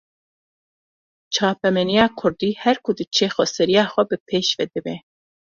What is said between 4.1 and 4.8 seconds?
pêş ve